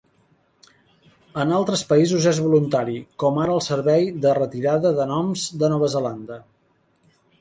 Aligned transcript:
En 1.41 1.51
altres 1.57 1.83
països 1.91 2.25
és 2.31 2.39
voluntari, 2.45 2.97
com 3.25 3.37
ara 3.43 3.55
el 3.59 3.61
Servei 3.67 4.09
de 4.27 4.33
Retirada 4.39 4.93
de 5.01 5.07
Noms 5.15 5.45
de 5.65 5.71
Nova 5.75 5.91
Zelanda. 5.99 6.41